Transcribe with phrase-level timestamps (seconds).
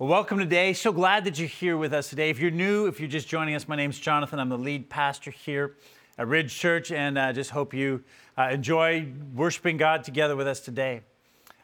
[0.00, 0.74] Well, welcome today.
[0.74, 2.30] So glad that you're here with us today.
[2.30, 4.38] If you're new, if you're just joining us, my name's Jonathan.
[4.38, 5.74] I'm the lead pastor here
[6.16, 8.04] at Ridge Church, and I uh, just hope you
[8.38, 11.00] uh, enjoy worshiping God together with us today.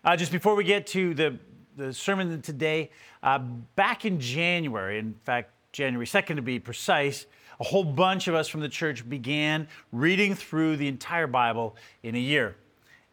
[0.05, 1.39] Uh, just before we get to the,
[1.77, 2.91] the sermon today,
[3.23, 7.27] uh, back in January, in fact, January 2nd to be precise,
[7.61, 12.17] a whole bunch of us from the church began reading through the entire Bible in
[12.17, 12.57] a year.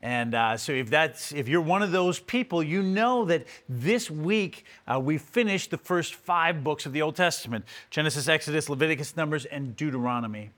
[0.03, 4.09] And uh, so, if that's if you're one of those people, you know that this
[4.09, 9.15] week uh, we finished the first five books of the Old Testament: Genesis, Exodus, Leviticus,
[9.15, 10.49] Numbers, and Deuteronomy.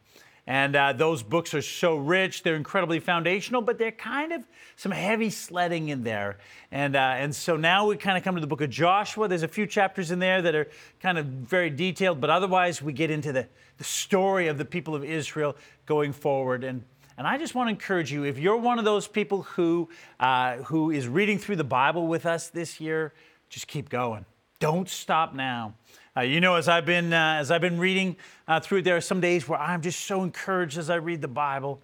[0.46, 4.44] And uh, those books are so rich; they're incredibly foundational, but they're kind of
[4.78, 6.38] some heavy sledding in there.
[6.72, 9.28] And uh, and so now we kind of come to the book of Joshua.
[9.28, 10.70] There's a few chapters in there that are
[11.02, 14.96] kind of very detailed, but otherwise we get into the the story of the people
[14.96, 16.84] of Israel going forward and
[17.17, 20.58] and I just want to encourage you if you're one of those people who, uh,
[20.58, 23.13] who is reading through the Bible with us this year,
[23.49, 24.26] just keep going.
[24.59, 25.76] Don't stop now.
[26.16, 28.16] Uh, you know, as I've been, uh, as I've been reading
[28.47, 31.28] uh, through, there are some days where I'm just so encouraged as I read the
[31.28, 31.81] Bible.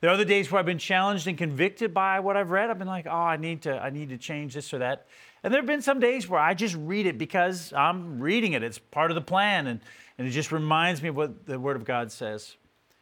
[0.00, 2.70] There are other days where I've been challenged and convicted by what I've read.
[2.70, 5.06] I've been like, oh, I need to, I need to change this or that.
[5.44, 8.62] And there have been some days where I just read it because I'm reading it.
[8.62, 9.80] It's part of the plan, and,
[10.18, 12.56] and it just reminds me of what the Word of God says.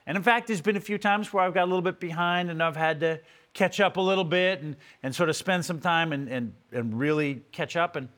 [0.07, 2.51] And in fact, there's been a few times where I've got a little bit behind
[2.51, 3.21] and I've had to
[3.53, 6.99] catch up a little bit and, and sort of spend some time and, and, and
[6.99, 7.97] really catch up.
[7.97, 8.09] And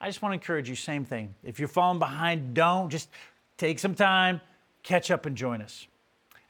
[0.00, 1.34] I just want to encourage you, same thing.
[1.44, 2.90] If you're falling behind, don't.
[2.90, 3.08] Just
[3.56, 4.40] take some time,
[4.82, 5.86] catch up, and join us.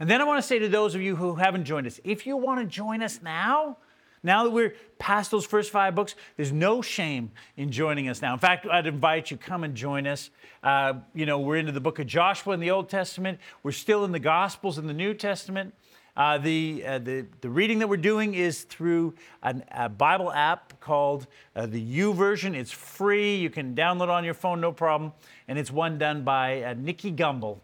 [0.00, 2.26] And then I want to say to those of you who haven't joined us, if
[2.26, 3.76] you want to join us now,
[4.22, 8.32] now that we're past those first five books, there's no shame in joining us now.
[8.32, 10.30] In fact, I'd invite you come and join us.
[10.62, 13.40] Uh, you know, we're into the book of Joshua in the Old Testament.
[13.64, 15.74] We're still in the Gospels in the New Testament.
[16.16, 20.78] Uh, the, uh, the, the reading that we're doing is through an, a Bible app
[20.78, 22.54] called uh, YouVersion.
[22.54, 23.36] It's free.
[23.36, 25.12] You can download on your phone, no problem.
[25.48, 27.58] And it's one done by uh, Nicky Gumbel.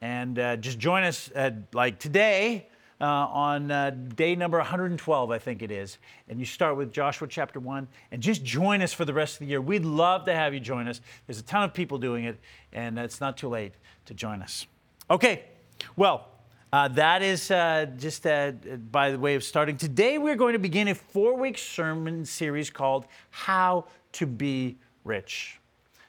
[0.00, 1.28] And uh, just join us
[1.72, 2.67] like today
[3.00, 5.98] uh, on uh, day number 112, I think it is.
[6.28, 7.86] And you start with Joshua chapter 1.
[8.10, 9.60] And just join us for the rest of the year.
[9.60, 11.00] We'd love to have you join us.
[11.26, 12.38] There's a ton of people doing it,
[12.72, 13.72] and it's not too late
[14.06, 14.66] to join us.
[15.10, 15.44] Okay,
[15.96, 16.28] well,
[16.72, 18.52] uh, that is uh, just uh,
[18.90, 19.76] by the way of starting.
[19.76, 25.60] Today, we're going to begin a four week sermon series called How to Be Rich.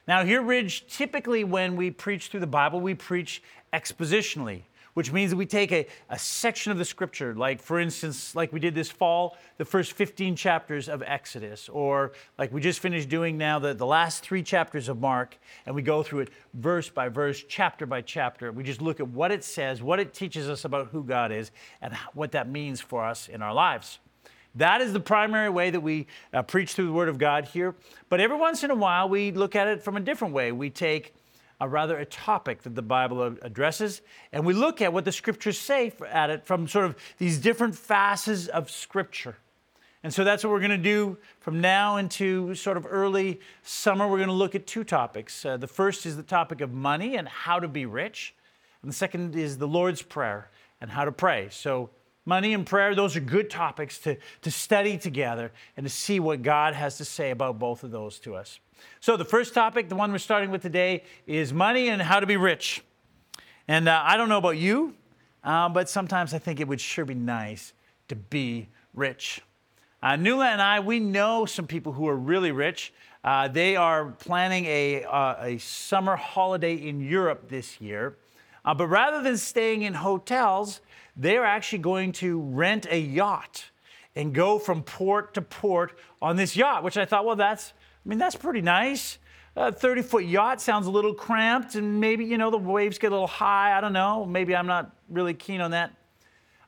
[0.07, 4.63] Now, here, Ridge, typically when we preach through the Bible, we preach expositionally
[4.93, 8.51] which means that we take a, a section of the scripture, like for instance, like
[8.51, 13.09] we did this fall, the first 15 chapters of Exodus, or like we just finished
[13.09, 16.89] doing now, the, the last three chapters of Mark, and we go through it verse
[16.89, 18.51] by verse, chapter by chapter.
[18.51, 21.51] We just look at what it says, what it teaches us about who God is,
[21.81, 23.99] and what that means for us in our lives.
[24.55, 27.75] That is the primary way that we uh, preach through the Word of God here.
[28.09, 30.51] But every once in a while, we look at it from a different way.
[30.51, 31.13] We take
[31.67, 35.91] rather a topic that the Bible addresses, and we look at what the scriptures say
[36.09, 39.35] at it from sort of these different facets of scripture.
[40.01, 44.07] And so that's what we're going to do from now into sort of early summer.
[44.07, 45.43] We're going to look at two topics.
[45.43, 48.33] Uh, the first is the topic of money and how to be rich,
[48.81, 50.49] and the second is the Lord's Prayer
[50.79, 51.49] and how to pray.
[51.51, 51.89] So
[52.25, 56.43] money and prayer, those are good topics to, to study together and to see what
[56.43, 58.59] God has to say about both of those to us.
[58.99, 62.25] So, the first topic, the one we're starting with today, is money and how to
[62.25, 62.83] be rich.
[63.67, 64.95] And uh, I don't know about you,
[65.43, 67.73] uh, but sometimes I think it would sure be nice
[68.07, 69.41] to be rich.
[70.01, 72.93] Uh, Nuala and I, we know some people who are really rich.
[73.23, 78.17] Uh, they are planning a, uh, a summer holiday in Europe this year.
[78.63, 80.81] Uh, but rather than staying in hotels,
[81.15, 83.65] they're actually going to rent a yacht
[84.15, 87.73] and go from port to port on this yacht, which I thought, well, that's
[88.05, 89.17] I mean, that's pretty nice.
[89.55, 93.07] A 30 foot yacht sounds a little cramped, and maybe, you know, the waves get
[93.07, 93.77] a little high.
[93.77, 94.25] I don't know.
[94.25, 95.93] Maybe I'm not really keen on that.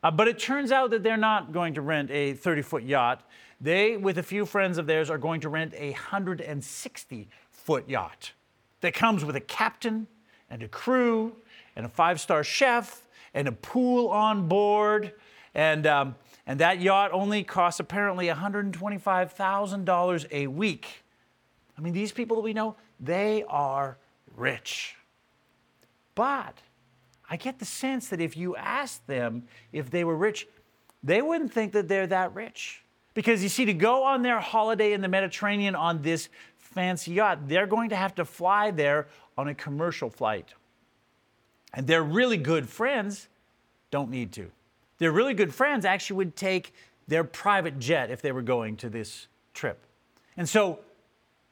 [0.04, 3.24] Uh, but it turns out that they're not going to rent a 30 foot yacht.
[3.60, 8.32] They, with a few friends of theirs, are going to rent a 160 foot yacht
[8.82, 10.08] that comes with a captain
[10.50, 11.36] and a crew
[11.76, 15.14] and a five star chef and a pool on board.
[15.54, 16.16] And, um,
[16.48, 21.04] and that yacht only costs apparently $125,000 a week.
[21.78, 23.98] I mean, these people that we know, they are
[24.36, 24.96] rich.
[26.16, 26.58] But
[27.30, 30.48] I get the sense that if you asked them if they were rich,
[31.04, 32.84] they wouldn't think that they're that rich.
[33.14, 37.48] Because you see, to go on their holiday in the Mediterranean on this fancy yacht,
[37.48, 39.08] they're going to have to fly there
[39.38, 40.54] on a commercial flight.
[41.74, 43.28] And their really good friends
[43.90, 44.52] don't need to.
[44.98, 46.74] Their really good friends actually would take
[47.08, 49.86] their private jet if they were going to this trip.
[50.38, 50.80] And so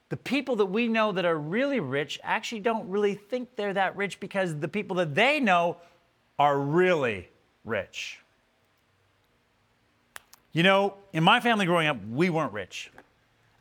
[0.09, 3.95] the people that we know that are really rich actually don't really think they're that
[3.95, 5.77] rich because the people that they know
[6.37, 7.29] are really
[7.63, 8.19] rich.
[10.51, 12.91] You know, in my family growing up, we weren't rich.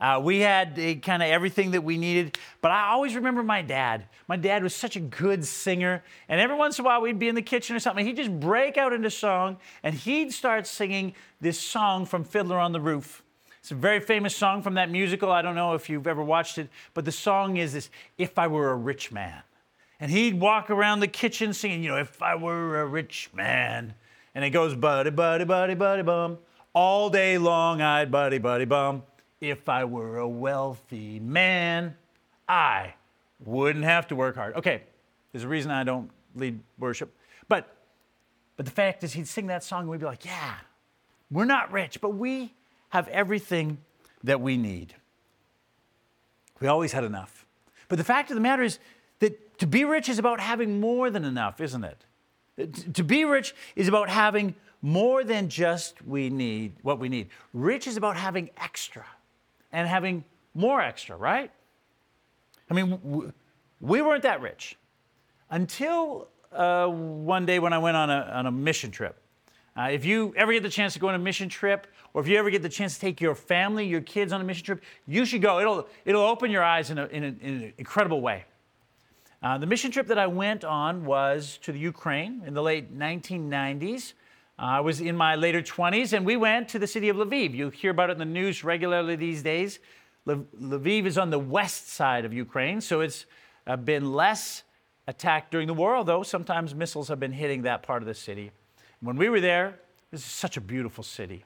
[0.01, 4.05] Uh, we had kind of everything that we needed, but I always remember my dad.
[4.29, 7.29] My dad was such a good singer, and every once in a while we'd be
[7.29, 8.07] in the kitchen or something.
[8.07, 12.71] He'd just break out into song, and he'd start singing this song from Fiddler on
[12.73, 13.25] the Roof.
[13.69, 15.31] It's a very famous song from that musical.
[15.31, 18.47] I don't know if you've ever watched it, but the song is this If I
[18.47, 19.43] Were a Rich Man.
[20.01, 23.93] And he'd walk around the kitchen singing, you know, if I were a rich man.
[24.35, 26.39] And it goes, buddy, buddy, buddy, buddy, bum.
[26.73, 29.03] All day long I'd buddy, buddy, bum.
[29.39, 31.95] If I were a wealthy man,
[32.49, 32.95] I
[33.45, 34.55] wouldn't have to work hard.
[34.57, 34.85] Okay,
[35.31, 37.15] there's a reason I don't lead worship.
[37.49, 37.77] But
[38.57, 40.55] but the fact is he'd sing that song and we'd be like, yeah,
[41.31, 42.55] we're not rich, but we
[42.91, 43.79] have everything
[44.25, 44.95] that we need.
[46.61, 47.47] We always had enough.
[47.89, 48.79] But the fact of the matter is
[49.21, 52.05] that to be rich is about having more than enough, isn't it?
[52.95, 57.29] To be rich is about having more than just we need what we need.
[57.53, 59.05] Rich is about having extra
[59.73, 60.25] and having
[60.55, 61.51] more extra, right?
[62.71, 63.33] I mean,
[63.81, 64.77] we weren't that rich
[65.51, 69.21] until uh, one day when I went on a, on a mission trip.
[69.79, 72.27] Uh, if you ever get the chance to go on a mission trip, or if
[72.27, 74.83] you ever get the chance to take your family, your kids on a mission trip,
[75.07, 75.61] you should go.
[75.61, 78.45] It'll, it'll open your eyes in, a, in, a, in an incredible way.
[79.41, 82.99] Uh, the mission trip that I went on was to the Ukraine in the late
[82.99, 84.15] 1990s.
[84.59, 87.55] Uh, I was in my later 20s, and we went to the city of Lviv.
[87.55, 89.79] You hear about it in the news regularly these days.
[90.27, 93.27] Lviv is on the west side of Ukraine, so it's
[93.69, 94.65] uh, been less
[95.07, 98.51] attacked during the war, although sometimes missiles have been hitting that part of the city.
[99.01, 99.79] When we were there,
[100.11, 101.45] this is such a beautiful city.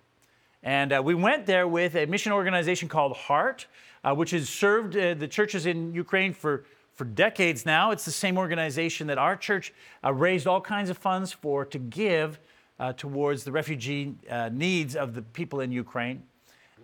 [0.63, 3.67] And uh, we went there with a mission organization called Heart,
[4.05, 6.65] uh, which has served uh, the churches in Ukraine for,
[6.95, 7.91] for decades now.
[7.91, 11.79] It's the same organization that our church uh, raised all kinds of funds for to
[11.79, 12.41] give
[12.81, 16.23] uh, towards the refugee uh, needs of the people in Ukraine.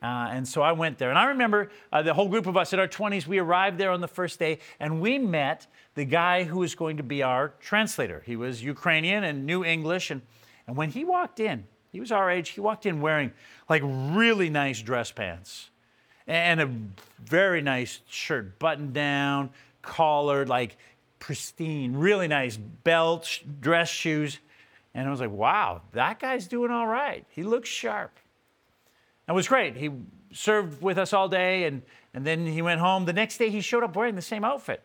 [0.03, 1.09] And so I went there.
[1.09, 4.01] And I remember the whole group of us in our 20s, we arrived there on
[4.01, 5.67] the first day and we met
[5.97, 8.23] the guy who was going to be our translator.
[8.25, 10.13] He was Ukrainian and knew English.
[10.13, 10.23] And,
[10.69, 13.33] and when he walked in, he was our age, he walked in wearing
[13.69, 15.71] like really nice dress pants
[16.27, 16.71] and a
[17.25, 19.49] very nice shirt, buttoned down,
[19.81, 20.77] collared, like
[21.19, 24.39] pristine, really nice belt, dress shoes.
[24.95, 27.25] And I was like, wow, that guy's doing all right.
[27.31, 28.13] He looks sharp.
[29.27, 29.75] It was great.
[29.75, 29.91] He
[30.33, 31.81] served with us all day and,
[32.13, 33.07] and then he went home.
[33.07, 34.83] The next day he showed up wearing the same outfit.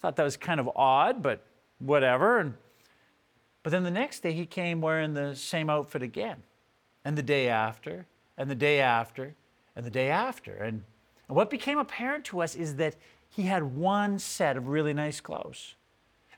[0.00, 1.44] Thought that was kind of odd, but
[1.78, 2.38] whatever.
[2.38, 2.54] And,
[3.62, 6.42] but then the next day he came wearing the same outfit again.
[7.04, 9.34] And the day after, and the day after,
[9.76, 10.54] and the day after.
[10.54, 10.84] And,
[11.28, 12.96] and what became apparent to us is that
[13.28, 15.74] he had one set of really nice clothes.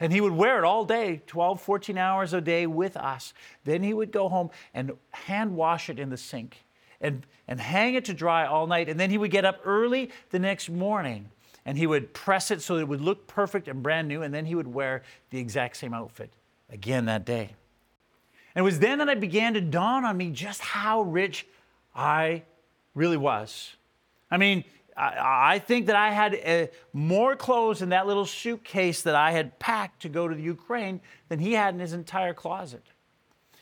[0.00, 3.32] And he would wear it all day, 12, 14 hours a day with us.
[3.64, 6.64] Then he would go home and hand wash it in the sink
[7.00, 8.88] and, and hang it to dry all night.
[8.88, 11.30] And then he would get up early the next morning
[11.64, 14.22] and he would press it so it would look perfect and brand new.
[14.22, 16.32] And then he would wear the exact same outfit
[16.72, 17.54] again that day.
[18.54, 21.46] And it was then that I began to dawn on me just how rich
[21.94, 22.42] I
[22.94, 23.76] really was.
[24.30, 24.64] I mean,
[24.96, 29.32] I, I think that I had uh, more clothes in that little suitcase that I
[29.32, 32.82] had packed to go to the Ukraine than he had in his entire closet.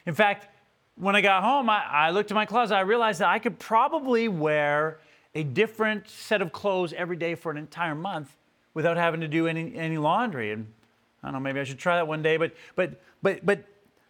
[0.06, 0.48] In fact,
[0.96, 2.74] when I got home, I, I looked at my closet.
[2.74, 4.98] I realized that I could probably wear
[5.34, 8.36] a different set of clothes every day for an entire month
[8.74, 10.52] without having to do any, any laundry.
[10.52, 10.72] And
[11.22, 12.36] I don't know, maybe I should try that one day.
[12.36, 13.64] But, but, but, but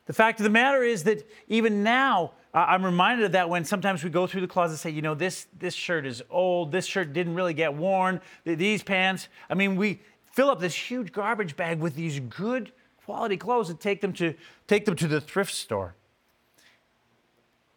[0.07, 4.03] the fact of the matter is that even now, I'm reminded of that when sometimes
[4.03, 6.87] we go through the closet and say, you know, this, this shirt is old, this
[6.87, 9.29] shirt didn't really get worn, these pants.
[9.49, 10.01] I mean, we
[10.33, 12.73] fill up this huge garbage bag with these good
[13.05, 14.35] quality clothes and take them to,
[14.67, 15.95] take them to the thrift store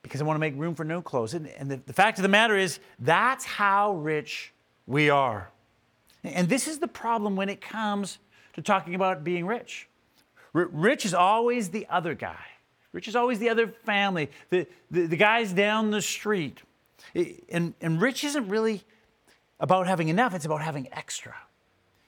[0.01, 1.33] because I want to make room for new clothes.
[1.33, 4.53] And, and the, the fact of the matter is, that's how rich
[4.85, 5.49] we are.
[6.23, 8.19] And this is the problem when it comes
[8.53, 9.88] to talking about being rich.
[10.53, 12.45] R- rich is always the other guy.
[12.91, 16.62] Rich is always the other family, the, the, the guys down the street.
[17.50, 18.83] And, and rich isn't really
[19.60, 21.36] about having enough, it's about having extra.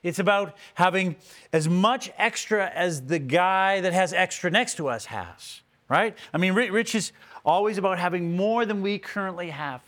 [0.04, 1.16] It's about having
[1.52, 6.16] as much extra as the guy that has extra next to us has, right?
[6.32, 7.12] I mean, rich is
[7.44, 9.82] always about having more than we currently have,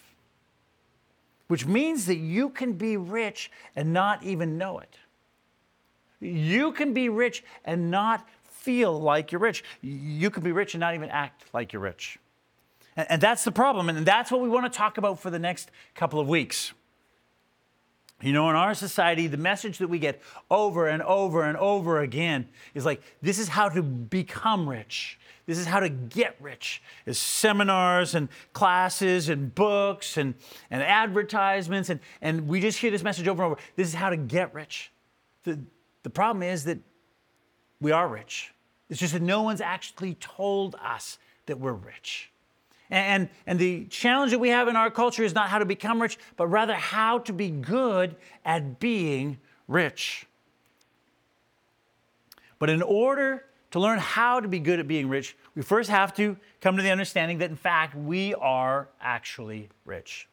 [1.47, 4.97] which means that you can be rich and not even know it.
[6.19, 9.63] You can be rich and not feel like you're rich.
[9.81, 12.19] You can be rich and not even act like you're rich.
[12.95, 13.89] And, and that's the problem.
[13.89, 16.73] And that's what we want to talk about for the next couple of weeks.
[18.19, 20.19] You know, in our society, the message that we get
[20.49, 25.19] over and over and over again is like, this is how to become rich.
[25.45, 26.81] This is how to get rich.
[27.05, 30.33] Is seminars and classes and books and,
[30.71, 31.89] and advertisements.
[31.89, 33.61] And, and we just hear this message over and over.
[33.75, 34.91] This is how to get rich.
[35.43, 35.59] The,
[36.07, 36.79] the problem is that
[37.81, 38.53] we are rich.
[38.89, 42.31] It's just that no one's actually told us that we're rich.
[42.89, 46.01] And, and the challenge that we have in our culture is not how to become
[46.01, 49.37] rich, but rather how to be good at being
[49.67, 50.25] rich.
[52.57, 56.15] But in order to learn how to be good at being rich, we first have
[56.15, 60.29] to come to the understanding that, in fact, we are actually rich.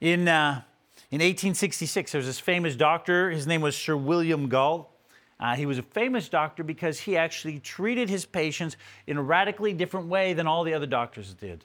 [0.00, 0.62] In, uh,
[1.10, 3.30] in 1866, there was this famous doctor.
[3.30, 4.92] His name was Sir William Gull.
[5.40, 9.72] Uh, he was a famous doctor because he actually treated his patients in a radically
[9.72, 11.64] different way than all the other doctors did.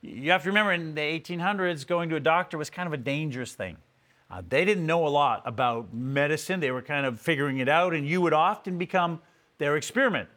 [0.00, 2.96] You have to remember in the 1800s, going to a doctor was kind of a
[2.96, 3.76] dangerous thing.
[4.28, 7.94] Uh, they didn't know a lot about medicine, they were kind of figuring it out,
[7.94, 9.20] and you would often become
[9.58, 10.28] their experiment.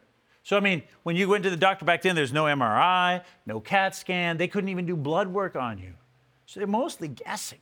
[0.44, 3.58] So, I mean, when you went to the doctor back then, there's no MRI, no
[3.58, 5.94] CAT scan, they couldn't even do blood work on you.
[6.44, 7.58] So they're mostly guessing.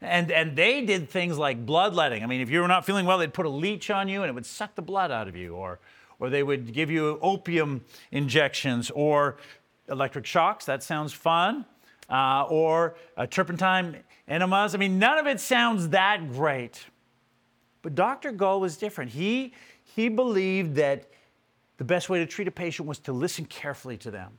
[0.00, 2.22] And, and they did things like bloodletting.
[2.22, 4.30] I mean, if you were not feeling well, they'd put a leech on you and
[4.30, 5.54] it would suck the blood out of you.
[5.54, 5.80] Or,
[6.20, 9.38] or they would give you opium injections or
[9.88, 10.64] electric shocks.
[10.66, 11.64] That sounds fun.
[12.08, 12.94] Uh, or
[13.28, 14.74] turpentine enemas.
[14.74, 16.86] I mean, none of it sounds that great.
[17.82, 18.32] But Dr.
[18.32, 19.10] Gull was different.
[19.10, 19.52] He,
[19.84, 21.10] he believed that
[21.76, 24.38] the best way to treat a patient was to listen carefully to them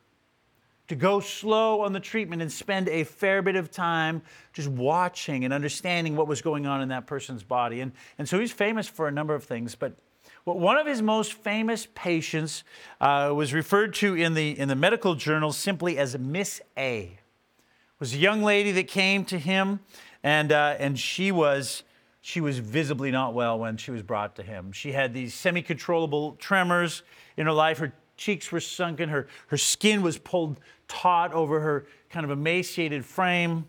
[0.89, 4.22] to go slow on the treatment and spend a fair bit of time
[4.53, 7.79] just watching and understanding what was going on in that person's body.
[7.81, 9.93] And, and so he's famous for a number of things, but
[10.46, 12.63] one of his most famous patients
[13.00, 17.19] uh, was referred to in the, in the medical journals simply as Miss A.
[18.00, 19.81] Was a young lady that came to him,
[20.24, 21.84] and, uh, and she, was,
[22.22, 24.72] she was visibly not well when she was brought to him.
[24.72, 27.03] She had these semi controllable tremors
[27.38, 27.77] in her life.
[27.77, 33.06] Her cheeks were sunken, her, her skin was pulled taut over her kind of emaciated
[33.06, 33.66] frame.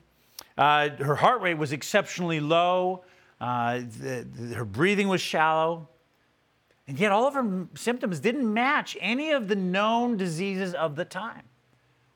[0.59, 3.04] Uh, her heart rate was exceptionally low.
[3.40, 5.88] Uh, the, the, her breathing was shallow.
[6.87, 11.04] And yet, all of her symptoms didn't match any of the known diseases of the
[11.04, 11.45] time.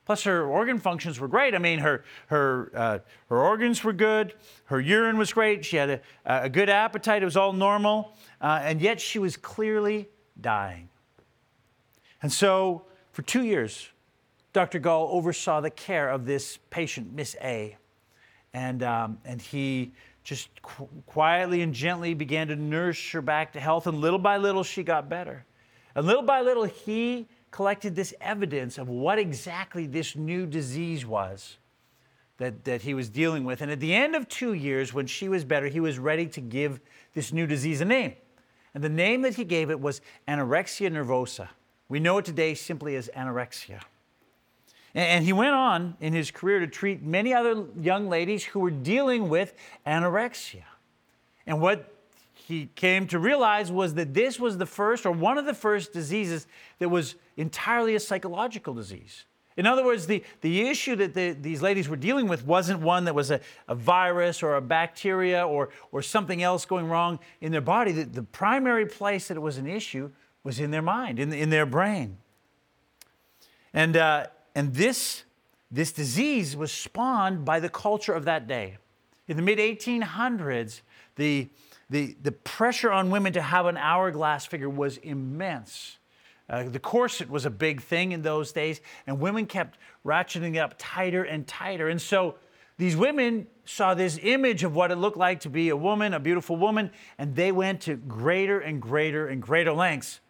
[0.04, 1.54] Plus, her organ functions were great.
[1.54, 2.98] I mean, her, her, uh,
[3.28, 7.24] her organs were good, her urine was great, she had a, a good appetite, it
[7.24, 10.90] was all normal, uh, and yet she was clearly dying.
[12.24, 13.90] And so, for two years,
[14.54, 14.78] Dr.
[14.78, 17.76] Gull oversaw the care of this patient, Miss A.
[18.54, 23.60] And, um, and he just qu- quietly and gently began to nurse her back to
[23.60, 23.86] health.
[23.86, 25.44] And little by little, she got better.
[25.94, 31.58] And little by little, he collected this evidence of what exactly this new disease was
[32.38, 33.60] that, that he was dealing with.
[33.60, 36.40] And at the end of two years, when she was better, he was ready to
[36.40, 36.80] give
[37.12, 38.14] this new disease a name.
[38.72, 41.50] And the name that he gave it was anorexia nervosa.
[41.88, 43.80] We know it today simply as anorexia.
[44.94, 48.70] And he went on in his career to treat many other young ladies who were
[48.70, 49.54] dealing with
[49.86, 50.62] anorexia.
[51.46, 51.92] And what
[52.32, 55.92] he came to realize was that this was the first or one of the first
[55.92, 56.46] diseases
[56.78, 59.24] that was entirely a psychological disease.
[59.56, 63.04] In other words, the, the issue that the, these ladies were dealing with wasn't one
[63.04, 67.52] that was a, a virus or a bacteria or, or something else going wrong in
[67.52, 67.92] their body.
[67.92, 70.10] The, the primary place that it was an issue
[70.44, 72.18] was in their mind, in, in their brain.
[73.72, 75.24] And, uh, and this,
[75.70, 78.76] this disease was spawned by the culture of that day.
[79.26, 80.82] In the mid 1800s,
[81.16, 81.48] the,
[81.88, 85.96] the, the pressure on women to have an hourglass figure was immense.
[86.48, 90.74] Uh, the corset was a big thing in those days, and women kept ratcheting up
[90.76, 91.88] tighter and tighter.
[91.88, 92.34] And so
[92.76, 96.20] these women saw this image of what it looked like to be a woman, a
[96.20, 100.20] beautiful woman, and they went to greater and greater and greater lengths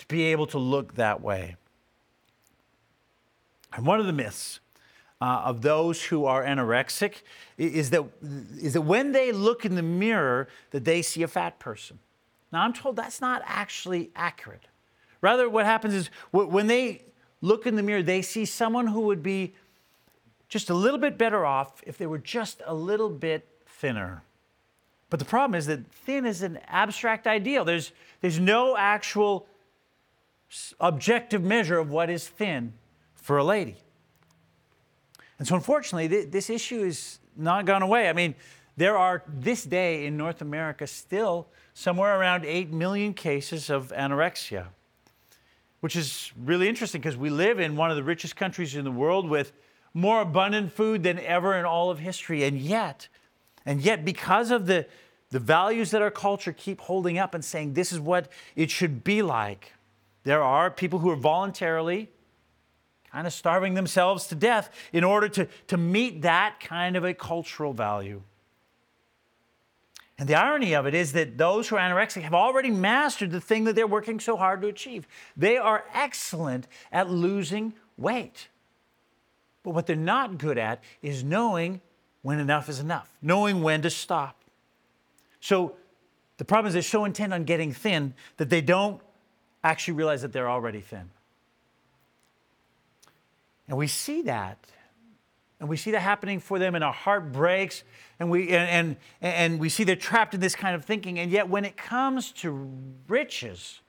[0.00, 1.56] to be able to look that way.
[3.72, 4.60] And one of the myths
[5.20, 7.16] uh, of those who are anorexic
[7.58, 8.04] is that,
[8.58, 11.98] is that when they look in the mirror, that they see a fat person.
[12.50, 14.66] Now, I'm told that's not actually accurate.
[15.20, 17.02] Rather, what happens is when they
[17.42, 19.54] look in the mirror, they see someone who would be
[20.48, 24.22] just a little bit better off if they were just a little bit thinner.
[25.10, 27.64] But the problem is that thin is an abstract ideal.
[27.64, 27.92] There's,
[28.22, 29.46] there's no actual
[30.80, 32.72] objective measure of what is thin
[33.14, 33.76] for a lady.
[35.38, 38.08] And so, unfortunately, th- this issue is not gone away.
[38.08, 38.34] I mean,
[38.76, 44.66] there are this day in North America still somewhere around 8 million cases of anorexia,
[45.80, 48.90] which is really interesting because we live in one of the richest countries in the
[48.90, 49.52] world with
[49.94, 52.44] more abundant food than ever in all of history.
[52.44, 53.08] And yet,
[53.66, 54.86] And yet, because of the,
[55.30, 59.04] the values that our culture keep holding up and saying this is what it should
[59.04, 59.74] be like,
[60.24, 62.08] there are people who are voluntarily
[63.10, 67.12] kind of starving themselves to death in order to, to meet that kind of a
[67.12, 68.22] cultural value.
[70.18, 73.40] And the irony of it is that those who are anorexic have already mastered the
[73.40, 75.08] thing that they're working so hard to achieve.
[75.34, 78.48] They are excellent at losing weight.
[79.62, 81.80] But what they're not good at is knowing
[82.20, 84.44] when enough is enough, knowing when to stop.
[85.40, 85.74] So
[86.36, 89.00] the problem is they're so intent on getting thin that they don't
[89.62, 91.10] actually realize that they're already thin.
[93.68, 94.58] And we see that
[95.60, 97.84] and we see that happening for them, and our heart breaks,
[98.18, 101.18] and we, and, and, and we see they're trapped in this kind of thinking.
[101.18, 102.72] And yet, when it comes to
[103.08, 103.80] riches,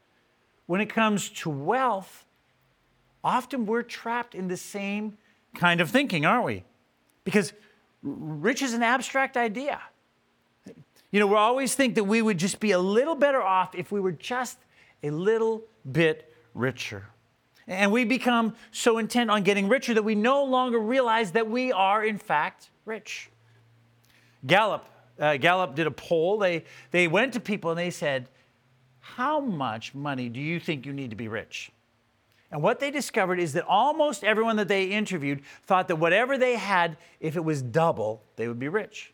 [0.66, 2.26] when it comes to wealth,
[3.24, 5.18] often we're trapped in the same
[5.56, 6.66] kind of thinking, aren't we?
[7.24, 7.54] Because
[8.04, 9.80] rich is an abstract idea.
[11.12, 13.92] You know, we always think that we would just be a little better off if
[13.94, 14.58] we were just
[15.04, 17.08] a little bit richer.
[17.68, 21.72] And we become so intent on getting richer that we no longer realize that we
[21.72, 23.30] are, in fact, rich.
[24.46, 24.86] Gallup,
[25.20, 26.40] uh, Gallup did a poll.
[26.40, 28.28] They, they went to people and they said,
[29.00, 31.72] How much money do you think you need to be rich?
[32.52, 36.58] And what they discovered is that almost everyone that they interviewed thought that whatever they
[36.58, 39.14] had, if it was double, they would be rich.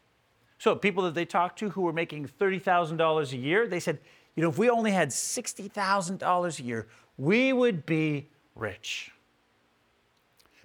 [0.59, 3.99] So, people that they talked to who were making $30,000 a year, they said,
[4.37, 9.11] you know, if we only had $60,000 a year, we would be rich.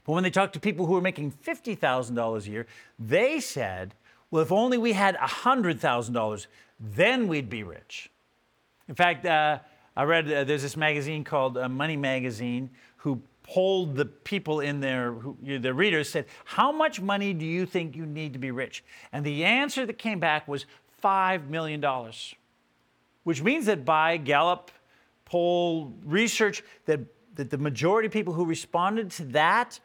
[0.05, 2.67] But when they talked to people who were making $50,000 a year,
[2.99, 3.95] they said,
[4.31, 6.47] well, if only we had $100,000,
[6.81, 8.11] then we'd be rich.
[8.88, 9.61] In fact, uh,
[9.97, 14.81] I read uh, there's this magazine called uh, Money Magazine who polled the people in
[14.81, 18.50] their, who, their readers, said, How much money do you think you need to be
[18.50, 18.85] rich?
[19.12, 20.67] And the answer that came back was
[21.02, 21.83] $5 million,
[23.25, 24.71] which means that by Gallup
[25.25, 27.00] poll research, that
[27.35, 29.80] that the majority of people who responded to that,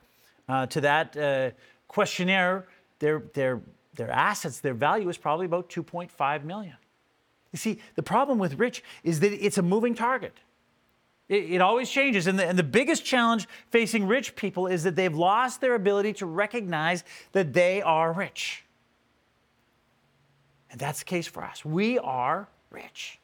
[0.49, 1.51] uh, to that uh,
[1.87, 2.67] questionnaire,
[2.99, 3.61] their, their,
[3.95, 6.75] their assets, their value is probably about 2.5 million.
[7.51, 10.33] You see, the problem with rich is that it's a moving target.
[11.29, 12.27] It, it always changes.
[12.27, 16.13] And the, and the biggest challenge facing rich people is that they've lost their ability
[16.13, 18.63] to recognize that they are rich.
[20.69, 21.63] And that's the case for us.
[21.63, 23.19] We are rich.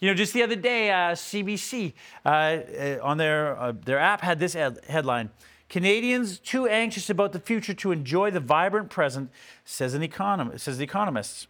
[0.00, 4.20] You know, just the other day, uh, CBC uh, uh, on their, uh, their app
[4.20, 5.30] had this headline
[5.68, 9.30] Canadians too anxious about the future to enjoy the vibrant present,
[9.64, 11.46] says, an econom- says the economists.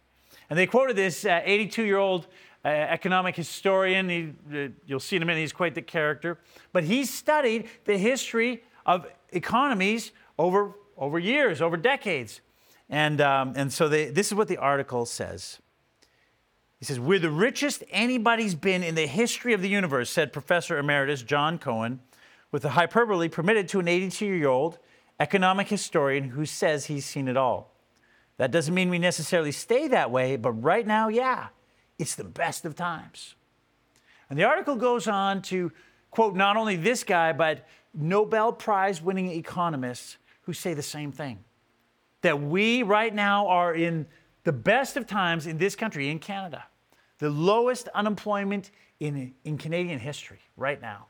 [0.49, 2.27] And they quoted this 82 year old
[2.63, 4.09] uh, economic historian.
[4.09, 6.39] He, uh, you'll see in a minute, he's quite the character.
[6.71, 12.41] But he studied the history of economies over, over years, over decades.
[12.89, 15.59] And, um, and so they, this is what the article says.
[16.85, 20.77] He says, We're the richest anybody's been in the history of the universe, said Professor
[20.77, 21.99] Emeritus John Cohen,
[22.51, 24.77] with the hyperbole permitted to an 82 year old
[25.19, 27.73] economic historian who says he's seen it all.
[28.37, 31.47] That doesn't mean we necessarily stay that way, but right now, yeah,
[31.97, 33.33] it's the best of times.
[34.29, 35.71] And the article goes on to
[36.11, 41.39] quote not only this guy, but Nobel Prize winning economists who say the same thing
[42.21, 44.05] that we right now are in
[44.43, 46.65] the best of times in this country, in Canada,
[47.19, 51.07] the lowest unemployment in, in Canadian history right now.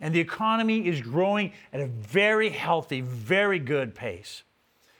[0.00, 4.42] And the economy is growing at a very healthy, very good pace.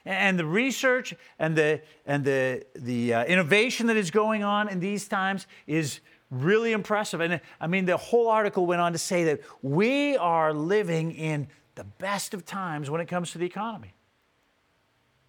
[0.05, 4.81] And the research and the, and the, the uh, innovation that is going on in
[4.81, 7.21] these times is really impressive.
[7.21, 11.49] And I mean, the whole article went on to say that we are living in
[11.75, 13.95] the best of times when it comes to the economy.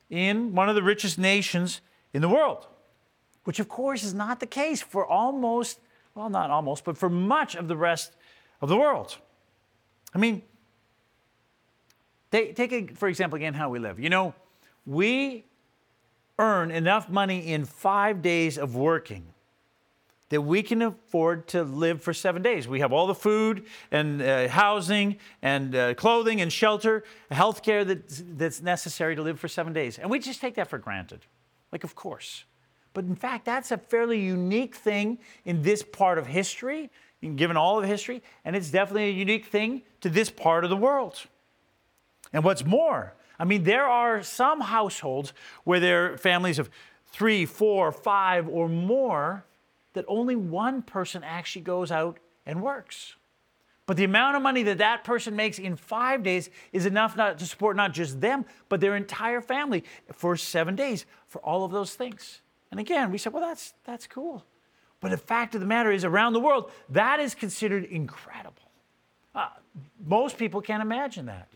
[0.10, 1.82] In one of the richest nations
[2.14, 2.68] in the world,
[3.48, 5.80] which of course is not the case for almost,
[6.16, 8.12] well, not almost, but for much of the rest
[8.62, 9.16] of the world.
[10.14, 10.42] I mean,
[12.30, 14.02] take, take for example, again, how we live.
[14.02, 14.34] You know,
[14.86, 15.46] we
[16.38, 19.28] earn enough money in five days of working
[20.28, 22.68] that we can afford to live for seven days.
[22.68, 27.86] We have all the food and uh, housing and uh, clothing and shelter, health care
[27.86, 29.98] that's, that's necessary to live for seven days.
[29.98, 31.22] And we just take that for granted.
[31.72, 32.44] Like, of course.
[32.98, 36.90] But in fact, that's a fairly unique thing in this part of history,
[37.36, 40.76] given all of history, and it's definitely a unique thing to this part of the
[40.76, 41.22] world.
[42.34, 45.34] And what's more, I mean, there are some households
[45.64, 46.72] where there are families of
[47.06, 49.46] three, four, five, or more
[49.94, 53.14] that only one person actually goes out and works.
[53.86, 57.38] But the amount of money that that person makes in five days is enough not
[57.38, 61.72] to support not just them, but their entire family for seven days for all of
[61.72, 62.42] those things.
[62.72, 64.44] And again, we said, well, that's, that's cool.
[65.00, 68.64] But the fact of the matter is, around the world, that is considered incredible.
[69.36, 69.50] Uh,
[70.06, 71.48] most people can't imagine that.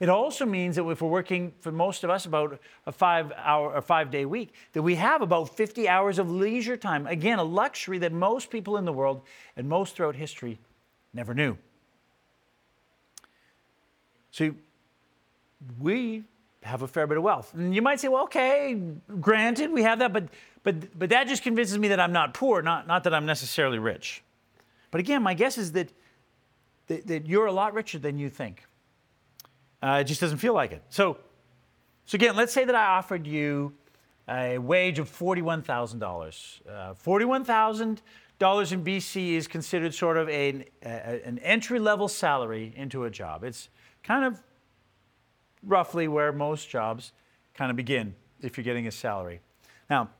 [0.00, 3.72] It also means that if we're working for most of us about a five hour
[3.72, 7.06] or five day week, that we have about 50 hours of leisure time.
[7.06, 9.22] Again, a luxury that most people in the world
[9.56, 10.58] and most throughout history
[11.14, 11.56] never knew.
[14.32, 14.52] See,
[15.78, 16.24] we
[16.62, 17.52] have a fair bit of wealth.
[17.54, 18.80] And you might say, well, okay,
[19.20, 20.28] granted, we have that, but
[20.62, 23.78] but but that just convinces me that I'm not poor, not, not that I'm necessarily
[23.78, 24.22] rich.
[24.90, 25.92] But again, my guess is that,
[26.86, 28.64] that, that you're a lot richer than you think.
[29.82, 30.82] Uh, it just doesn't feel like it.
[30.90, 31.16] So,
[32.04, 33.72] so again, let's say that I offered you
[34.28, 36.68] a wage of $41,000.
[36.68, 43.04] Uh, $41,000 in BC is considered sort of a, a, an entry level salary into
[43.04, 43.42] a job.
[43.42, 43.68] It's
[44.04, 44.40] kind of
[45.64, 47.12] roughly where most jobs
[47.54, 49.40] kind of begin if you're getting a salary.
[49.88, 50.10] Now,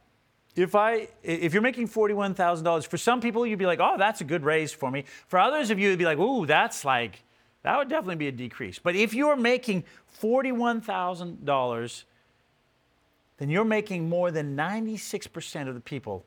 [0.55, 4.24] if I if you're making $41,000, for some people you'd be like, "Oh, that's a
[4.24, 7.22] good raise for me." For others of you it'd be like, "Ooh, that's like
[7.62, 8.78] that would definitely be a decrease.
[8.78, 9.85] But if you're making
[10.20, 12.05] $41,000,
[13.38, 16.24] then you're making more than 96% of the people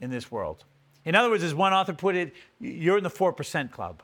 [0.00, 0.64] in this world.
[1.04, 4.02] In other words, as one author put it, you're in the 4% club.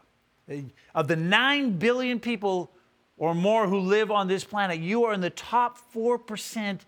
[0.94, 2.70] Of the 9 billion people
[3.18, 6.80] or more who live on this planet, you are in the top 4%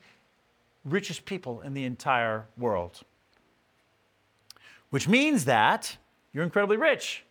[0.84, 3.00] richest people in the entire world.
[4.90, 5.96] Which means that
[6.32, 7.24] you're incredibly rich.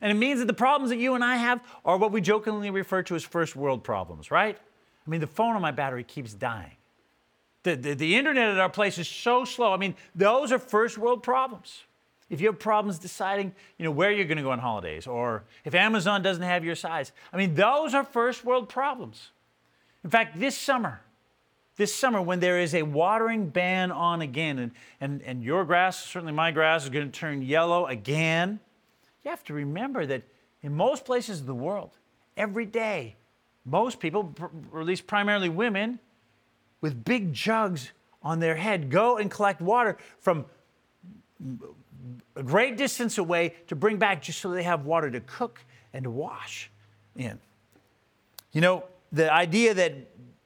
[0.00, 2.70] And it means that the problems that you and I have are what we jokingly
[2.70, 4.58] refer to as first world problems, right?
[5.06, 6.76] I mean, the phone on my battery keeps dying.
[7.62, 9.72] The, the, the, internet at our place is so slow.
[9.72, 11.82] I mean, those are first world problems.
[12.32, 15.44] If you have problems deciding, you know, where you're going to go on holidays, or
[15.64, 19.30] if Amazon doesn't have your size, I mean, those are first world problems.
[20.02, 21.00] In fact, this summer,
[21.76, 26.04] this summer when there is a watering ban on again, and, and, and your grass,
[26.04, 28.58] certainly my grass, is going to turn yellow again
[29.24, 30.22] you have to remember that
[30.62, 31.90] in most places of the world,
[32.36, 33.16] every day,
[33.64, 34.34] most people,
[34.72, 35.98] or at least primarily women,
[36.80, 37.92] with big jugs
[38.22, 40.44] on their head, go and collect water from
[42.36, 46.04] a great distance away to bring back just so they have water to cook and
[46.04, 46.70] to wash
[47.16, 47.38] in.
[48.52, 49.94] You know, the idea that,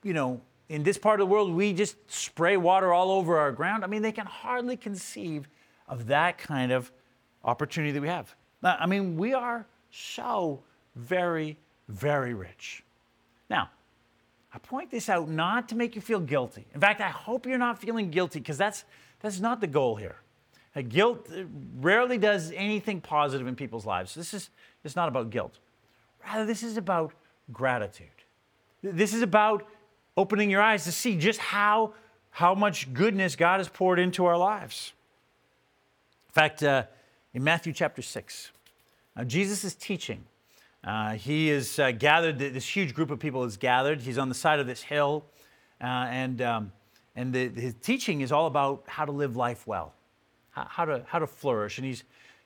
[0.02, 3.52] you know, in this part of the world we just spray water all over our
[3.52, 5.48] ground, I mean, they can hardly conceive
[5.88, 6.90] of that kind of
[7.44, 8.34] opportunity that we have.
[8.62, 10.62] I mean, we are so
[10.96, 11.56] very,
[11.88, 12.82] very rich.
[13.48, 13.70] Now,
[14.52, 16.66] I point this out not to make you feel guilty.
[16.74, 18.84] In fact, I hope you're not feeling guilty because that's,
[19.20, 20.16] that's not the goal here.
[20.76, 21.44] Uh, guilt uh,
[21.80, 24.14] rarely does anything positive in people's lives.
[24.14, 24.50] This is
[24.84, 25.58] it's not about guilt.
[26.24, 27.12] Rather, this is about
[27.52, 28.08] gratitude.
[28.82, 29.66] This is about
[30.16, 31.94] opening your eyes to see just how,
[32.30, 34.92] how much goodness God has poured into our lives.
[36.28, 36.84] In fact, uh,
[37.34, 38.52] in Matthew chapter 6,
[39.16, 40.24] now, Jesus is teaching.
[40.84, 44.02] Uh, he is uh, gathered, this huge group of people is gathered.
[44.02, 45.24] He's on the side of this hill,
[45.80, 46.72] uh, and, um,
[47.16, 49.94] and the, his teaching is all about how to live life well,
[50.64, 51.78] how, to, how to flourish.
[51.78, 52.04] And he's,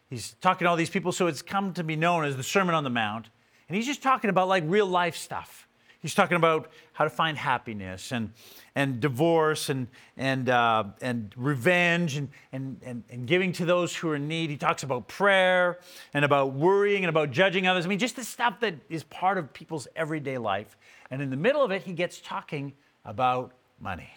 [0.09, 2.75] he's talking to all these people, so it's come to be known as the Sermon
[2.75, 3.29] on the Mount.
[3.69, 5.69] And he's just talking about like real life stuff.
[6.01, 8.33] He's talking about how to find happiness and,
[8.75, 14.09] and divorce and, and, uh, and revenge and, and, and, and giving to those who
[14.09, 14.49] are in need.
[14.49, 15.79] He talks about prayer
[16.15, 17.85] and about worrying and about judging others.
[17.85, 20.79] I mean, just the stuff that is part of people's everyday life.
[21.11, 22.73] And in the middle of it, he gets talking
[23.05, 24.11] about money.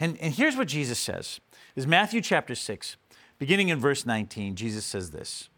[0.00, 1.40] And, and here's what Jesus says
[1.74, 2.96] is Matthew chapter 6,
[3.38, 5.48] beginning in verse 19, Jesus says this.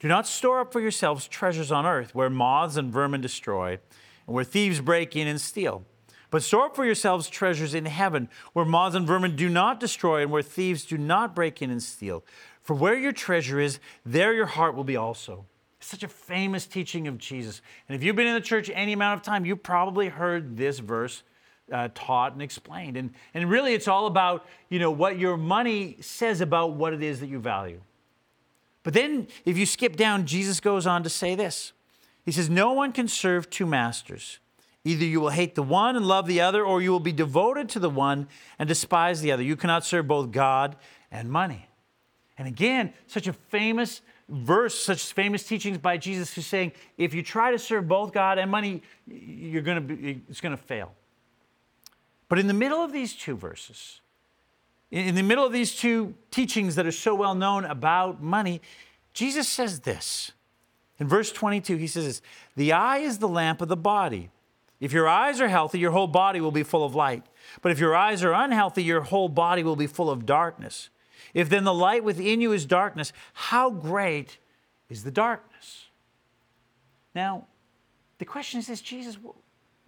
[0.00, 3.78] Do not store up for yourselves treasures on earth where moths and vermin destroy
[4.26, 5.84] and where thieves break in and steal.
[6.30, 10.22] But store up for yourselves treasures in heaven, where moths and vermin do not destroy,
[10.22, 12.24] and where thieves do not break in and steal.
[12.62, 15.44] For where your treasure is, there your heart will be also.
[15.78, 17.60] It's such a famous teaching of Jesus.
[17.86, 20.78] And if you've been in the church any amount of time, you probably heard this
[20.78, 21.22] verse
[21.70, 22.96] uh, taught and explained.
[22.96, 27.02] And, and really, it's all about you know, what your money says about what it
[27.02, 27.80] is that you value.
[28.82, 31.72] But then, if you skip down, Jesus goes on to say this
[32.24, 34.38] he says, No one can serve two masters.
[34.84, 37.68] Either you will hate the one and love the other, or you will be devoted
[37.68, 38.26] to the one
[38.58, 39.42] and despise the other.
[39.42, 40.74] You cannot serve both God
[41.10, 41.68] and money.
[42.36, 47.22] And again, such a famous verse, such famous teachings by Jesus who's saying, if you
[47.22, 50.92] try to serve both God and money, you're gonna be, it's gonna fail.
[52.32, 54.00] But in the middle of these two verses,
[54.90, 58.62] in the middle of these two teachings that are so well known about money,
[59.12, 60.32] Jesus says this.
[60.98, 62.22] In verse 22, he says,
[62.56, 64.30] The eye is the lamp of the body.
[64.80, 67.22] If your eyes are healthy, your whole body will be full of light.
[67.60, 70.88] But if your eyes are unhealthy, your whole body will be full of darkness.
[71.34, 74.38] If then the light within you is darkness, how great
[74.88, 75.88] is the darkness?
[77.14, 77.44] Now,
[78.16, 79.36] the question is this Jesus, what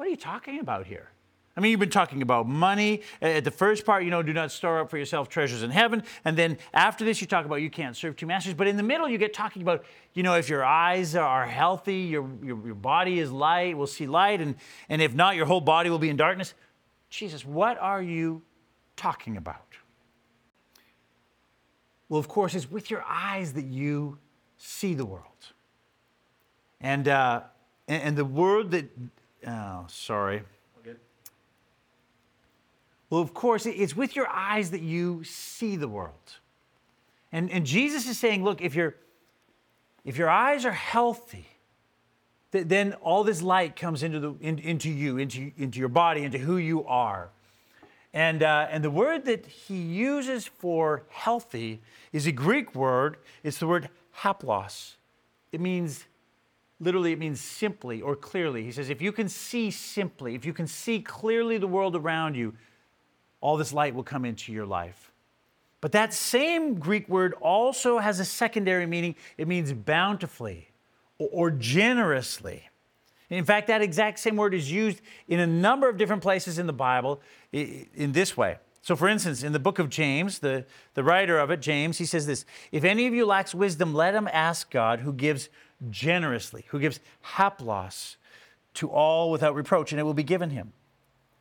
[0.06, 1.08] are you talking about here?
[1.56, 3.02] I mean, you've been talking about money.
[3.22, 6.02] At the first part, you know, do not store up for yourself treasures in heaven.
[6.24, 8.54] And then after this, you talk about you can't serve two masters.
[8.54, 11.98] But in the middle, you get talking about, you know, if your eyes are healthy,
[11.98, 14.40] your, your, your body is light, will see light.
[14.40, 14.56] And,
[14.88, 16.54] and if not, your whole body will be in darkness.
[17.08, 18.42] Jesus, what are you
[18.96, 19.60] talking about?
[22.08, 24.18] Well, of course, it's with your eyes that you
[24.56, 25.24] see the world.
[26.80, 27.42] And, uh,
[27.86, 28.90] and, and the word that,
[29.46, 30.42] oh, sorry.
[33.10, 36.38] Well, of course, it's with your eyes that you see the world.
[37.30, 38.92] And, and Jesus is saying, look, if, you
[40.04, 41.46] if your eyes are healthy,
[42.52, 46.22] th- then all this light comes into, the, in, into you, into, into your body,
[46.22, 47.30] into who you are.
[48.12, 51.80] And, uh, and the word that he uses for healthy
[52.12, 53.16] is a Greek word.
[53.42, 53.88] It's the word
[54.18, 54.94] haplos.
[55.50, 56.04] It means,
[56.78, 58.62] literally, it means simply or clearly.
[58.62, 62.36] He says, if you can see simply, if you can see clearly the world around
[62.36, 62.54] you,
[63.44, 65.12] all this light will come into your life.
[65.82, 69.16] But that same Greek word also has a secondary meaning.
[69.36, 70.70] It means bountifully
[71.18, 72.70] or generously.
[73.28, 76.66] In fact, that exact same word is used in a number of different places in
[76.66, 77.20] the Bible
[77.52, 78.56] in this way.
[78.80, 82.06] So, for instance, in the book of James, the, the writer of it, James, he
[82.06, 85.50] says this If any of you lacks wisdom, let him ask God, who gives
[85.90, 86.98] generously, who gives
[87.34, 88.16] haplos
[88.74, 90.72] to all without reproach, and it will be given him.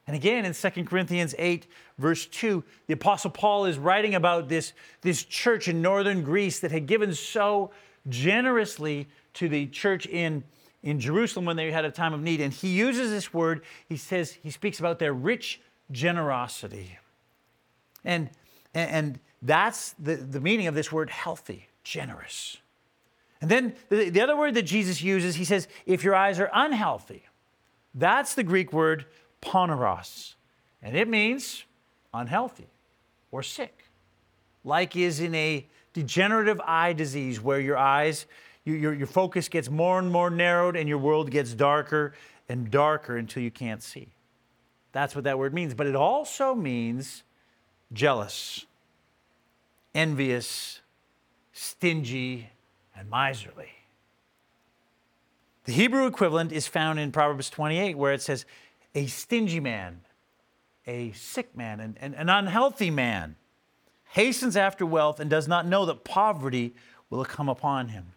[0.05, 1.65] And again, in 2 Corinthians 8,
[1.97, 6.71] verse 2, the Apostle Paul is writing about this, this church in northern Greece that
[6.71, 7.71] had given so
[8.09, 10.43] generously to the church in,
[10.81, 12.41] in Jerusalem when they had a time of need.
[12.41, 15.61] And he uses this word, he says, he speaks about their rich
[15.91, 16.97] generosity.
[18.03, 18.29] And,
[18.73, 22.57] and that's the, the meaning of this word healthy, generous.
[23.39, 26.49] And then the, the other word that Jesus uses, he says, if your eyes are
[26.53, 27.23] unhealthy,
[27.95, 29.05] that's the Greek word
[29.43, 30.35] poneros,
[30.81, 31.65] and it means
[32.13, 32.67] unhealthy
[33.31, 33.85] or sick,
[34.63, 38.25] like is in a degenerative eye disease where your eyes,
[38.65, 42.13] you, your, your focus gets more and more narrowed and your world gets darker
[42.49, 44.09] and darker until you can't see.
[44.91, 45.73] That's what that word means.
[45.73, 47.23] But it also means
[47.91, 48.65] jealous,
[49.93, 50.81] envious,
[51.51, 52.49] stingy,
[52.95, 53.71] and miserly.
[55.65, 58.45] The Hebrew equivalent is found in Proverbs 28, where it says,
[58.95, 60.01] a stingy man,
[60.85, 63.35] a sick man, and, and an unhealthy man
[64.11, 66.75] hastens after wealth and does not know that poverty
[67.09, 68.13] will come upon him.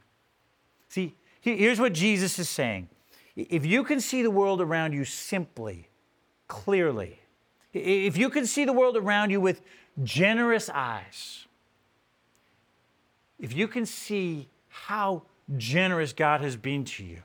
[0.88, 2.88] See, here's what Jesus is saying.
[3.34, 5.88] If you can see the world around you simply,
[6.48, 7.20] clearly,
[7.72, 9.62] if you can see the world around you with
[10.02, 11.46] generous eyes,
[13.38, 15.22] if you can see how
[15.56, 17.22] generous God has been to you,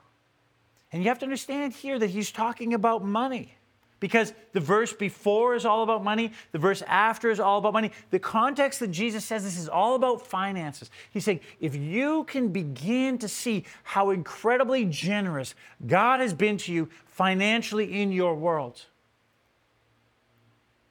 [0.91, 3.55] and you have to understand here that he's talking about money.
[4.01, 7.91] Because the verse before is all about money, the verse after is all about money.
[8.09, 10.89] The context that Jesus says this is all about finances.
[11.11, 15.53] He's saying, if you can begin to see how incredibly generous
[15.85, 18.81] God has been to you financially in your world,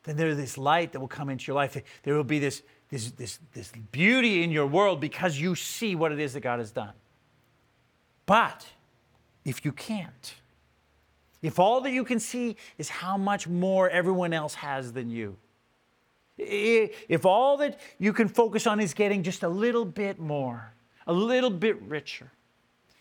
[0.05, 1.77] then there's this light that will come into your life.
[2.05, 6.13] There will be this, this, this, this beauty in your world because you see what
[6.13, 6.93] it is that God has done.
[8.25, 8.65] But
[9.51, 10.35] if you can't.
[11.43, 15.37] If all that you can see is how much more everyone else has than you.
[16.39, 20.73] If all that you can focus on is getting just a little bit more,
[21.07, 22.31] a little bit richer.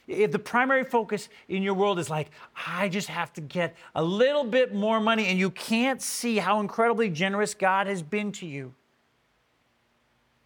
[0.07, 2.31] If the primary focus in your world is like,
[2.67, 6.59] I just have to get a little bit more money, and you can't see how
[6.61, 8.73] incredibly generous God has been to you,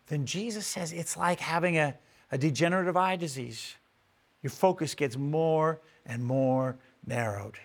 [0.07, 1.95] then Jesus says it's like having a,
[2.29, 3.75] a degenerative eye disease
[4.43, 6.77] your focus gets more and more
[7.07, 7.57] narrowed.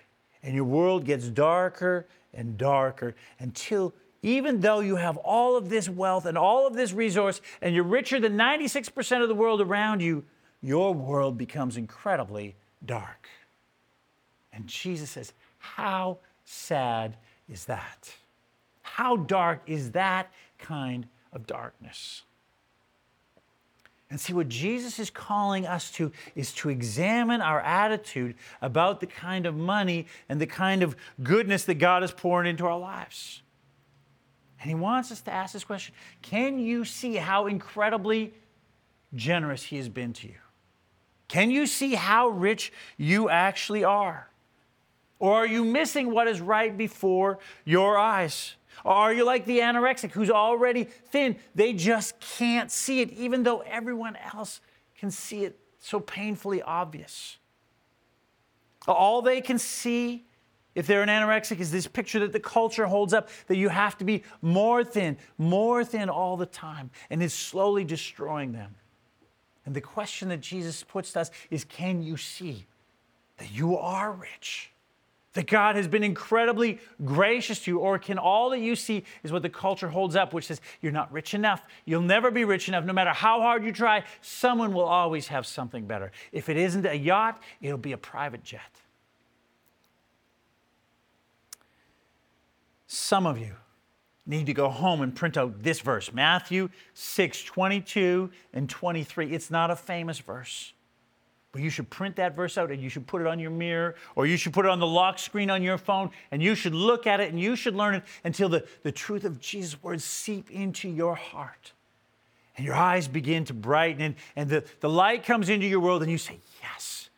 [0.43, 5.89] And your world gets darker and darker until even though you have all of this
[5.89, 10.01] wealth and all of this resource and you're richer than 96% of the world around
[10.01, 10.25] you,
[10.61, 13.29] your world becomes incredibly dark.
[14.53, 17.17] And Jesus says, How sad
[17.49, 18.13] is that?
[18.83, 22.23] How dark is that kind of darkness?
[24.11, 29.07] And see, what Jesus is calling us to is to examine our attitude about the
[29.07, 33.43] kind of money and the kind of goodness that God is pouring into our lives.
[34.61, 38.33] And He wants us to ask this question Can you see how incredibly
[39.15, 40.35] generous He has been to you?
[41.29, 44.31] Can you see how rich you actually are?
[45.19, 48.55] Or are you missing what is right before your eyes?
[48.85, 51.37] Or are you like the anorexic who's already thin?
[51.55, 54.61] They just can't see it, even though everyone else
[54.99, 57.39] can see it so painfully obvious.
[58.87, 60.25] All they can see
[60.75, 63.99] if they're an anorexic is this picture that the culture holds up that you have
[63.99, 68.75] to be more thin, more thin all the time, and it's slowly destroying them.
[69.67, 72.67] And the question that Jesus puts to us is can you see
[73.39, 74.71] that you are rich?
[75.39, 79.31] That God has been incredibly gracious to you, or can all that you see is
[79.31, 82.67] what the culture holds up, which says you're not rich enough, you'll never be rich
[82.67, 86.11] enough, no matter how hard you try, someone will always have something better.
[86.33, 88.81] If it isn't a yacht, it'll be a private jet.
[92.89, 93.55] Some of you
[94.27, 99.31] need to go home and print out this verse Matthew 6 22 and 23.
[99.33, 100.73] It's not a famous verse.
[101.53, 103.95] But you should print that verse out and you should put it on your mirror
[104.17, 106.75] or you should put it on the lock screen on your phone and you should
[106.75, 110.05] look at it and you should learn it until the, the truth of Jesus' words
[110.05, 111.73] seep into your heart.
[112.57, 116.03] And your eyes begin to brighten and, and the, the light comes into your world
[116.03, 117.09] and you say, Yes,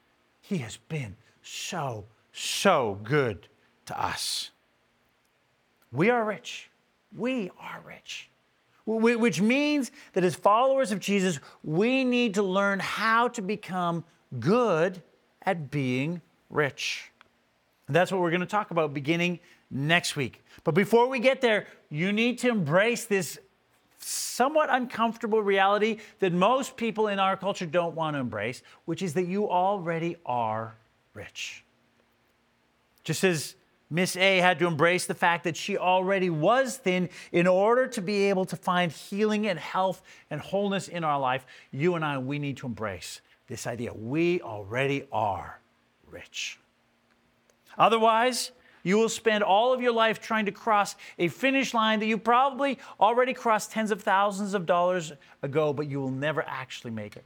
[0.41, 3.49] He has been so, so good
[3.87, 4.51] to us.
[5.91, 6.71] We are rich.
[7.17, 8.31] We are rich
[8.99, 14.05] which means that as followers of Jesus, we need to learn how to become
[14.39, 15.03] good
[15.43, 17.11] at being rich.
[17.87, 19.41] And that's what we're going to talk about beginning
[19.71, 20.45] next week.
[20.65, 23.39] But before we get there, you need to embrace this
[23.99, 29.15] somewhat uncomfortable reality that most people in our culture don't want to embrace, which is
[29.15, 30.75] that you already are
[31.15, 31.65] rich.
[33.05, 33.55] Just as
[33.91, 38.01] Miss A had to embrace the fact that she already was thin in order to
[38.01, 42.19] be able to find healing and health and wholeness in our life, you and I,
[42.19, 45.61] we need to embrace this idea we already are
[46.09, 46.59] rich.
[47.77, 48.53] Otherwise,
[48.85, 52.17] you will spend all of your life trying to cross a finish line that you
[52.17, 57.17] probably already crossed tens of thousands of dollars ago, but you will never actually make
[57.17, 57.25] it.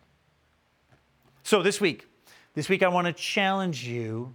[1.42, 2.08] So, this week,
[2.54, 4.34] this week I want to challenge you.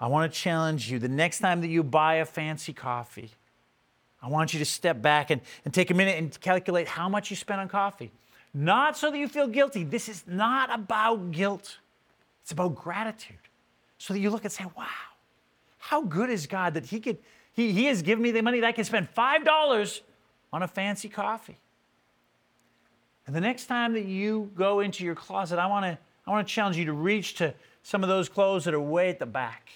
[0.00, 3.30] I want to challenge you the next time that you buy a fancy coffee,
[4.22, 7.30] I want you to step back and, and take a minute and calculate how much
[7.30, 8.10] you spent on coffee.
[8.58, 9.84] Not so that you feel guilty.
[9.84, 11.76] This is not about guilt,
[12.42, 13.36] it's about gratitude.
[13.98, 14.86] So that you look and say, wow,
[15.78, 17.18] how good is God that He could,
[17.52, 20.00] He, he has given me the money that I can spend $5
[20.54, 21.58] on a fancy coffee.
[23.26, 26.48] And the next time that you go into your closet, I want to I want
[26.48, 29.26] to challenge you to reach to some of those clothes that are way at the
[29.26, 29.70] back.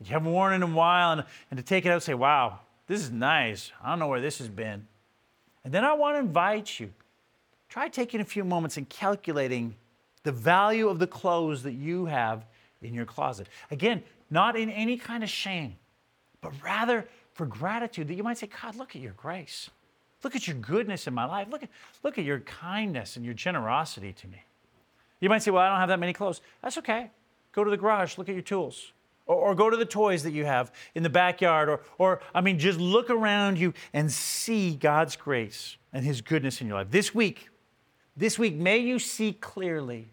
[0.00, 2.60] You haven't worn in a while, and, and to take it out and say, wow,
[2.86, 3.70] this is nice.
[3.82, 4.86] I don't know where this has been.
[5.62, 6.92] And then I want to invite you
[7.68, 9.74] try taking a few moments and calculating
[10.22, 12.46] the value of the clothes that you have
[12.82, 13.48] in your closet.
[13.70, 15.76] Again, not in any kind of shame,
[16.40, 19.70] but rather for gratitude that you might say, God, look at your grace.
[20.22, 21.48] Look at your goodness in my life.
[21.50, 21.68] Look at,
[22.02, 24.42] look at your kindness and your generosity to me.
[25.20, 26.40] You might say, Well, I don't have that many clothes.
[26.62, 27.10] That's okay.
[27.52, 28.92] Go to the garage, look at your tools.
[29.26, 31.68] Or, or, go to the toys that you have in the backyard.
[31.68, 36.60] Or, or, I mean, just look around you and see God's grace and His goodness
[36.60, 36.90] in your life.
[36.90, 37.48] This week,
[38.16, 40.08] this week, may you see clearly,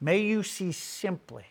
[0.00, 1.44] may you see simply,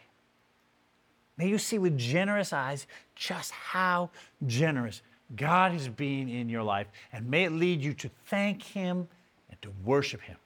[1.38, 4.10] may you see with generous eyes just how
[4.48, 5.02] generous
[5.36, 9.08] God has been in your life, and may it lead you to thank Him
[9.50, 10.38] and to worship Him.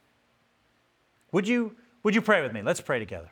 [1.32, 2.62] Would you, would you pray with me?
[2.62, 3.30] Let's pray together.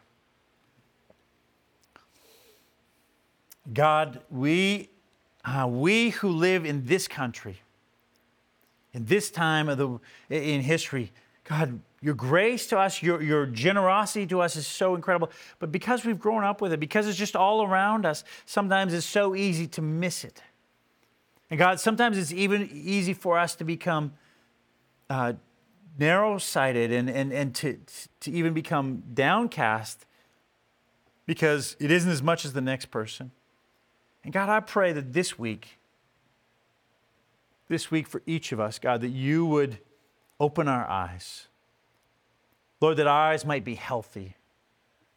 [3.73, 4.89] God, we,
[5.43, 7.61] uh, we who live in this country,
[8.93, 11.11] in this time of the, in history,
[11.45, 15.31] God, your grace to us, your, your generosity to us is so incredible.
[15.57, 19.07] But because we've grown up with it, because it's just all around us, sometimes it's
[19.07, 20.39] so easy to miss it.
[21.49, 24.13] And God, sometimes it's even easy for us to become
[25.09, 25.33] uh,
[25.97, 27.79] narrow sighted and, and, and to,
[28.19, 30.05] to even become downcast
[31.25, 33.31] because it isn't as much as the next person.
[34.23, 35.79] And God, I pray that this week,
[37.67, 39.79] this week for each of us, God, that you would
[40.39, 41.47] open our eyes
[42.81, 44.35] Lord, that our eyes might be healthy,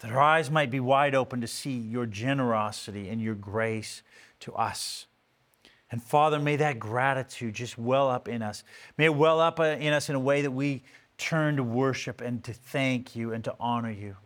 [0.00, 4.02] that our eyes might be wide open to see your generosity and your grace
[4.40, 5.06] to us.
[5.90, 8.62] And Father, may that gratitude just well up in us.
[8.96, 10.82] May it well up uh, in us in a way that we
[11.16, 14.16] turn to worship and to thank you and to honor you.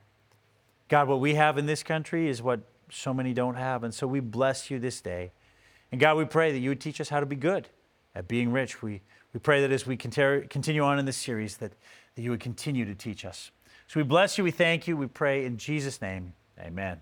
[0.89, 2.61] God, what we have in this country is what
[2.91, 3.85] so many don't have.
[3.85, 5.33] And so we bless you this day.
[5.91, 7.69] And God, we pray that you would teach us how to be good
[8.15, 8.83] at being rich.
[8.83, 9.01] We,
[9.33, 11.73] we pray that as we continue on in this series, that
[12.15, 13.51] that you would continue to teach us.
[13.87, 17.01] So we bless you, we thank you, we pray in Jesus' name, amen.